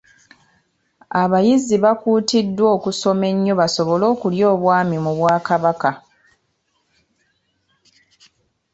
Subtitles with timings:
[1.21, 5.91] Abayizi bakuutiddwa okusoma ennyo basobole okulya Obwami mu Bwakabaka.